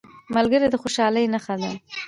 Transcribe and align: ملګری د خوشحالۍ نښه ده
ملګری 0.35 0.67
د 0.71 0.75
خوشحالۍ 0.81 1.25
نښه 1.33 1.55
ده 1.61 1.71